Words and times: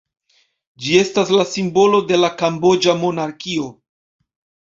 Ĝi 0.85 0.95
estas 1.01 1.33
la 1.39 1.43
simbolo 1.49 1.99
de 2.11 2.19
la 2.21 2.31
kamboĝa 2.41 2.97
monarkio. 3.05 3.67